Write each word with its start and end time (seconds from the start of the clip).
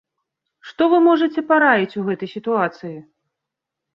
Што 0.67 0.83
вы 0.93 0.97
можаце 1.07 1.43
параіць 1.51 1.97
у 2.03 2.05
гэтай 2.07 2.29
сітуацыі? 2.35 2.93